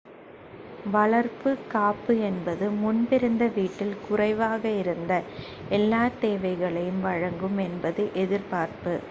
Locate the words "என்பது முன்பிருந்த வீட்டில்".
2.19-3.95